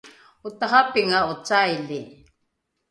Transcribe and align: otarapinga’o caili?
otarapinga’o 0.47 1.35
caili? 1.47 2.01